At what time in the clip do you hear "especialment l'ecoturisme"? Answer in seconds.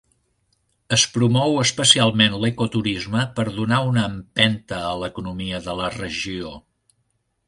1.63-3.25